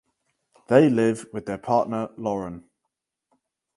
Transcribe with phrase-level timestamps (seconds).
[0.67, 2.67] They live with their partner Lauren.